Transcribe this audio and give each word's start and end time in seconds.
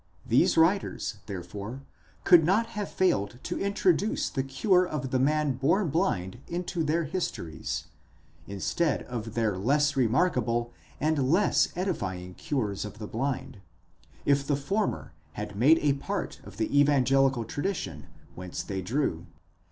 These 0.25 0.57
writers, 0.57 1.19
therefore, 1.27 1.83
could 2.23 2.43
not 2.43 2.65
have 2.73 2.89
failed 2.89 3.37
to 3.43 3.59
introduce 3.59 4.31
the 4.31 4.41
cure 4.41 4.83
of 4.83 5.11
the 5.11 5.19
man 5.19 5.57
born 5.57 5.89
blind 5.89 6.39
into 6.47 6.83
their 6.83 7.03
histories, 7.03 7.83
instead 8.47 9.03
of 9.03 9.35
their 9.35 9.55
less 9.59 9.95
remarkable 9.95 10.73
and 10.99 11.29
less 11.31 11.67
edifying 11.75 12.33
cures 12.33 12.83
of 12.83 12.97
the 12.97 13.05
blind, 13.05 13.59
if 14.25 14.47
the 14.47 14.55
former 14.55 15.13
had 15.33 15.55
made 15.55 15.77
a 15.83 15.93
part 15.93 16.41
of 16.45 16.57
the 16.57 16.79
evangelical 16.79 17.45
tradition 17.45 18.07
whence 18.33 18.63
they 18.63 18.81
drew. 18.81 19.27